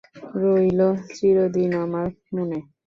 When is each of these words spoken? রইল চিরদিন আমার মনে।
রইল 0.41 0.79
চিরদিন 1.13 1.71
আমার 1.83 2.07
মনে। 2.35 2.59